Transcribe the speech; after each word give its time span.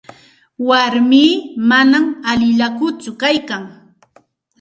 Warmii 0.69 1.33
manam 1.71 2.05
allillakutsu 2.31 3.11
kaykan. 3.21 3.63